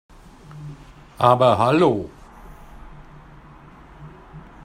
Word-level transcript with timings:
Aber 1.19 1.59
hallo! 1.59 2.09